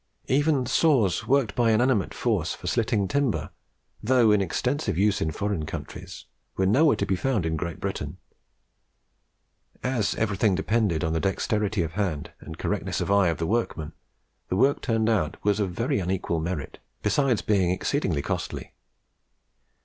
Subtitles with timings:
[0.25, 3.51] Even saws worked by inanimate force for slitting timber,
[4.01, 6.25] though in extensive use in foreign countries,
[6.57, 8.17] were nowhere to be found in Great Britain.
[9.83, 13.91] As everything depended on the dexterity of hand and correctness of eye of the workmen,
[14.49, 18.73] the work turned out was of very unequal merit, besides being exceedingly costly.